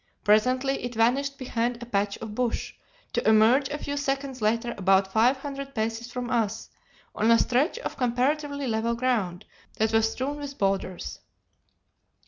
[0.23, 2.73] Presently it vanished behind a patch of bush,
[3.13, 6.71] to emerge a few seconds later about five hundred paces from us,
[7.13, 9.45] on a stretch of comparatively level ground
[9.77, 11.19] that was strewn with boulders.